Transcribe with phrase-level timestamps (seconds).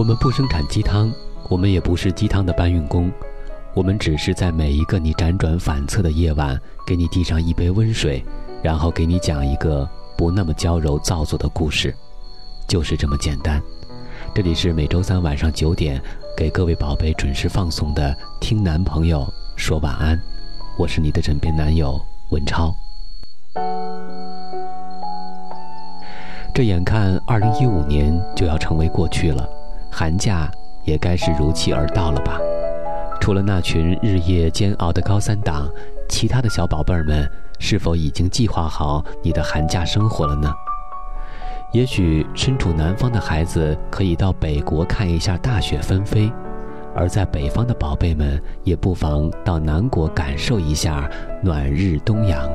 [0.00, 1.12] 我们不生产鸡汤，
[1.50, 3.12] 我们也不是鸡汤的搬运工，
[3.74, 8.24] 我们只是在每一个你辗转反侧的夜晚，给你递上一杯温水，
[8.62, 11.94] 然后给你讲一个不那么娇柔造作的故事，
[12.66, 13.60] 就是这么简单。
[14.34, 16.00] 这里是每周三晚上九点
[16.34, 20.16] 给各位宝贝准时放送的《听男朋友说晚安》，
[20.78, 22.74] 我是你的枕边男友文超。
[26.54, 29.46] 这眼看二零一五年就要成为过去了。
[29.90, 30.50] 寒假
[30.84, 32.38] 也该是如期而到了吧？
[33.20, 35.68] 除了那群日夜煎熬的高三党，
[36.08, 40.50] 其他的小宝贝儿们是否已经计划好你的寒假生活了呢？
[41.72, 46.32] 也许身处南方的孩子可以到北国看一下大雪纷飞，
[46.96, 51.08] 而在北方的宝贝们也不妨到南国感受一下
[51.42, 52.48] 暖日东阳。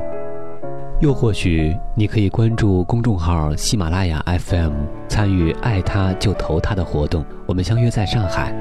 [0.98, 4.72] 又或许你可以关注公众号喜马拉雅 FM，
[5.06, 7.22] 参与“爱他就投他”的活动。
[7.44, 8.54] 我们相约在上海。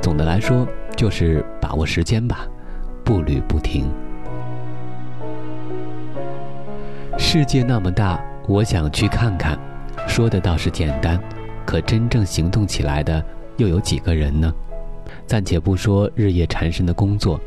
[0.00, 2.46] 总的来说，就是把握时间吧，
[3.04, 3.90] 步履不停。
[7.18, 9.58] 世界那么大，我想去看看。
[10.06, 11.20] 说的倒是简单，
[11.66, 13.22] 可真正行动起来的
[13.58, 14.50] 又有几个人呢？
[15.26, 17.38] 暂且不说日夜缠身的工作，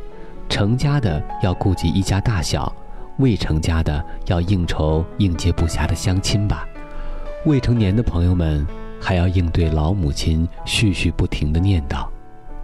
[0.47, 2.71] 成家的要顾及一家大小。
[3.17, 6.67] 未成家的要应酬应接不暇的相亲吧，
[7.45, 8.65] 未成年的朋友们
[8.99, 12.07] 还要应对老母亲絮絮不停的念叨，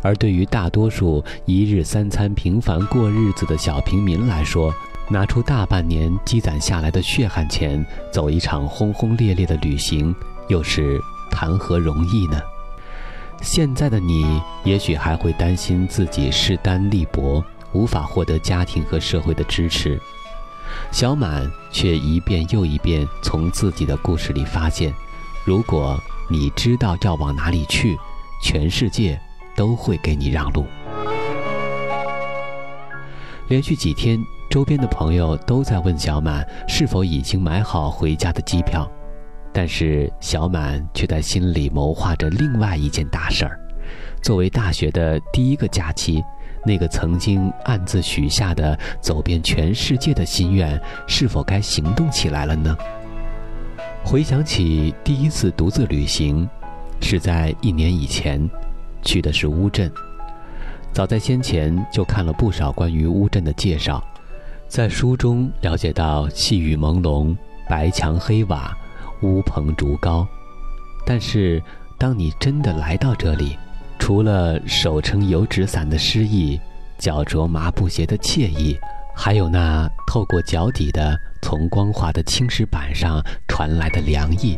[0.01, 4.73] 而对于大多数一日三餐平凡过日子的小平民来说，
[5.09, 10.13] 拿出大半年积攒下来的血汗钱，走一场轰轰烈烈的旅行，
[10.47, 10.99] 又是
[11.31, 12.39] 谈何容易呢？
[13.41, 19.99] 现在的你也许还会担心自己势单力薄，无法获得家庭和社会的支持。
[20.91, 24.93] 小满却一遍又一遍从自己的故事里发现，
[25.45, 25.99] 如果
[26.29, 27.97] 你知道要往哪里去，
[28.41, 29.19] 全世界
[29.55, 30.65] 都会给你让路。
[33.47, 34.19] 连续几天，
[34.49, 38.89] 周边的朋友都在问小满是否已经买好回家的机票，
[39.53, 43.59] 但是小满却在心里谋划着另外一件大事儿。
[44.21, 46.23] 作为大学的第一个假期。
[46.67, 52.77] 那个曾经暗自许下的走遍全世界的心愿，是否该行动起来了呢？
[54.03, 56.47] 回想起第一次独自旅行，
[57.01, 58.49] 是在一年以前，
[59.01, 59.89] 去的是乌镇。
[60.91, 64.03] 早在先前就看了不少关于乌镇的介绍，
[64.67, 67.35] 在书中了解到细雨朦胧、
[67.69, 68.75] 白墙黑瓦、
[69.21, 70.27] 乌篷竹篙，
[71.05, 71.63] 但是
[71.97, 73.57] 当你真的来到这里，
[73.99, 76.59] 除了手撑油纸伞的诗意，
[76.97, 78.77] 脚着麻布鞋的惬意，
[79.15, 84.57] 还有那透过脚底的从光滑的青石板上传来的凉意。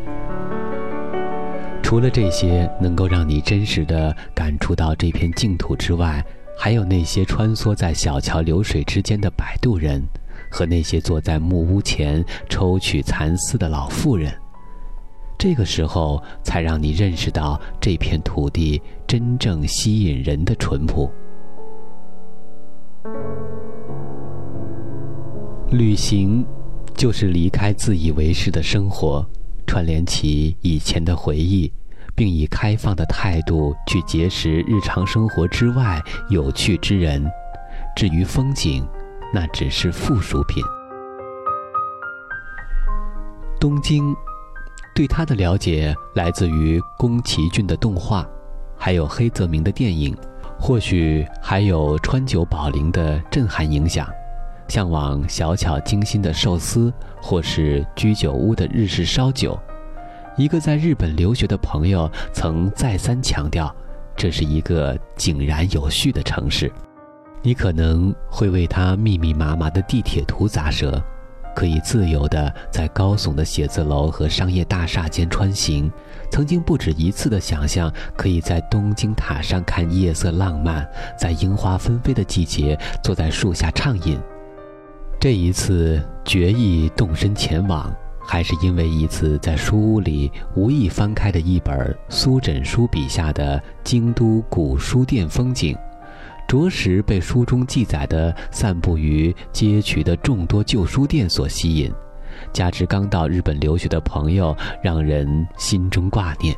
[1.82, 6.24] 除了这些能够让你真实的感触到这片净土之外，
[6.56, 10.04] 还有那些穿梭在小桥流水之间的摆渡人，
[10.52, 14.32] 和那些坐在木屋前抽取蚕丝的老妇人。
[15.40, 21.10] 这个时候，才让你认识到这片土地真正吸引人的淳朴。
[25.72, 26.46] 旅行，
[26.94, 29.26] 就是离开自以为是的生活，
[29.66, 31.72] 串联起以前的回忆，
[32.14, 37.26] 并以开放的态度去结识日常生活之外有趣之人。
[37.96, 38.86] 至于风景，
[39.34, 40.62] 那只是附属品。
[43.58, 44.14] 东京。
[45.00, 48.28] 对他的了解来自于宫崎骏的动画，
[48.78, 50.14] 还有黑泽明的电影，
[50.60, 54.06] 或许还有川久保玲的震撼影响。
[54.68, 59.58] 向往小巧精心的寿司，或是居酒屋的日式烧酒。
[60.36, 63.74] 一个在日本留学的朋友曾再三强调，
[64.18, 66.70] 这是一个井然有序的城市。
[67.42, 71.02] 你可能会为它密密麻麻的地铁图咂舌。
[71.56, 75.92] 可以自由地在高耸的写字楼和商业大厦间穿行，
[76.32, 80.88] 曾经不止一次地想象可以在东京塔上看夜色浪漫，
[81.18, 84.20] 在樱花纷飞的季节坐在树下畅饮。
[85.20, 87.94] 这一次决意动身前往，
[88.26, 95.76] 还是因为一次在书屋里无意翻开的一本苏枕书笔下的京都古书店风景。
[96.50, 101.94] 着实被书中记载的散布于街区的众多旧书店所吸引，
[102.52, 106.56] 加之刚到日本留学的朋友让人心中挂念，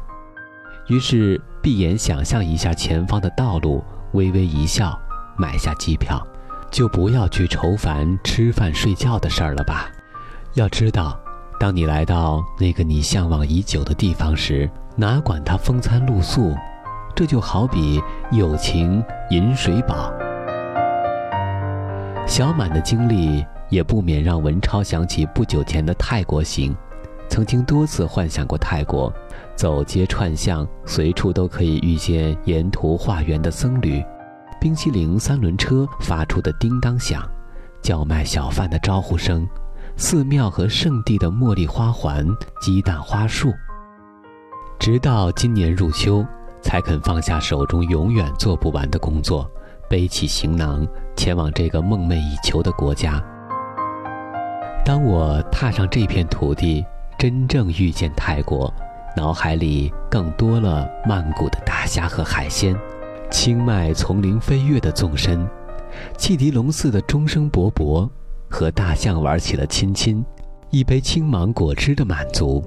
[0.87, 3.83] 于是闭眼想象一下前方的道路，
[4.13, 4.97] 微微一笑，
[5.37, 6.25] 买下机票，
[6.71, 9.91] 就不要去愁烦吃饭睡觉的事儿了吧。
[10.53, 11.19] 要知道，
[11.59, 16.55] 当你来到那个你向往已久的地方时，哪管他风餐露宿，
[17.21, 18.01] 这就好比
[18.31, 20.11] 友情饮水饱。
[22.25, 26.75] 小满的经历也不免让文超想起不久前的泰国行，
[27.29, 29.13] 曾经多次幻想过泰国，
[29.55, 34.03] 走街串巷，随处都可以遇见沿途化缘的僧侣，
[34.59, 37.21] 冰淇淋三轮车发出的叮当响，
[37.83, 39.47] 叫卖小贩的招呼声，
[39.95, 42.25] 寺庙和圣地的茉莉花环、
[42.63, 43.53] 鸡蛋花束。
[44.79, 46.25] 直到今年入秋，
[46.61, 49.49] 才肯放下手中永远做不完的工作，
[49.89, 53.21] 背起行囊前往这个梦寐以求的国家。
[54.85, 56.85] 当我踏上这片土地，
[57.17, 58.73] 真正遇见泰国，
[59.15, 62.75] 脑海里更多了曼谷的大虾和海鲜，
[63.29, 65.47] 清迈丛林飞跃的纵深，
[66.17, 68.09] 汽笛龙寺的钟声勃勃，
[68.49, 70.25] 和大象玩起了亲亲，
[70.69, 72.63] 一杯青芒果汁的满足。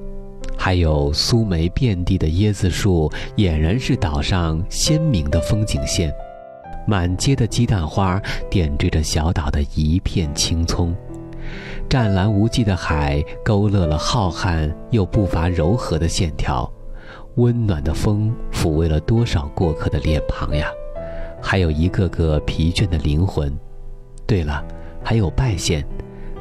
[0.56, 6.12] 还有苏梅遍地的椰子树，俨然是岛上鲜明的风景线。
[6.86, 8.20] 满街的鸡蛋花
[8.50, 10.94] 点缀着小岛的一片青葱。
[11.88, 16.70] 湛蓝无际的海勾勒了浩瀚又不乏柔和的线条。
[17.36, 20.68] 温暖的风抚慰了多少过客的脸庞呀！
[21.42, 23.52] 还有一个个疲倦的灵魂。
[24.26, 24.64] 对了，
[25.02, 25.84] 还有拜县，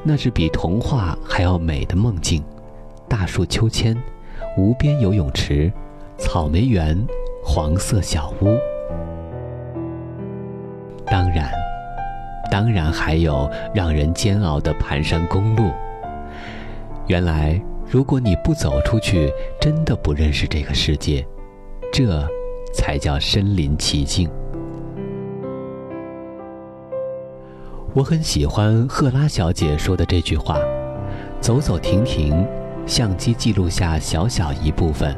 [0.03, 2.43] 那是比童话还要美的梦境。
[3.13, 3.95] 大树秋千，
[4.57, 5.71] 无边游泳池，
[6.17, 6.99] 草莓园，
[7.45, 8.57] 黄色小屋。
[11.05, 11.51] 当然，
[12.49, 15.69] 当然还有让人煎熬的盘山公路。
[17.05, 19.31] 原来，如果你不走出去，
[19.61, 21.23] 真的不认识这个世界，
[21.91, 22.27] 这
[22.73, 24.27] 才叫身临其境。
[27.93, 30.57] 我很喜欢赫拉小姐说的这句话
[31.39, 32.43] ：“走走停停。”
[32.85, 35.15] 相机记录下小小一部分，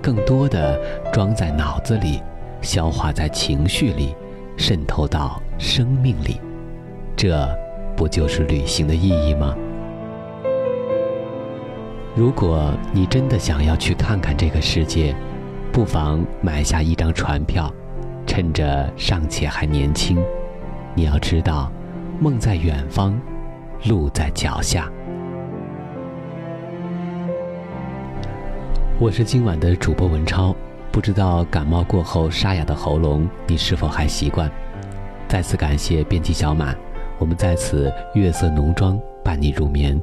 [0.00, 0.80] 更多的
[1.12, 2.22] 装在脑子里，
[2.62, 4.14] 消化在情绪里，
[4.56, 6.40] 渗透到生命里，
[7.16, 7.48] 这
[7.96, 9.54] 不就是旅行的意义吗？
[12.14, 15.14] 如果你真的想要去看看这个世界，
[15.72, 17.72] 不妨买下一张船票，
[18.26, 20.18] 趁着尚且还年轻。
[20.94, 21.70] 你要知道，
[22.20, 23.20] 梦在远方，
[23.84, 24.90] 路在脚下。
[29.00, 30.52] 我是今晚的主播文超，
[30.90, 34.50] 不知道感冒过后沙哑的喉咙你是否还习惯？
[35.28, 36.74] 再次感谢编辑小马，
[37.16, 39.96] 我们在此月色浓妆伴你入眠，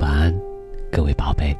[0.00, 0.34] 晚安，
[0.92, 1.56] 各位宝贝。